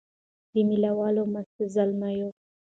د 0.51 0.53
مېله 0.67 0.91
والو 0.97 1.23
مستو 1.33 1.63
زلمیو 1.75 2.29